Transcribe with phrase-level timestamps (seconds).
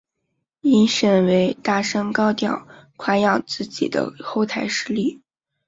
[0.61, 2.67] 引申为大声高调
[2.97, 5.21] 夸耀自己的后台势力。